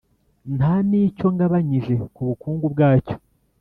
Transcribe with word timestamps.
nta 0.57 0.73
n’icyo 0.89 1.27
ngabanyije 1.33 1.93
ku 2.13 2.21
bukungu 2.27 2.65
bwacyo, 2.73 3.15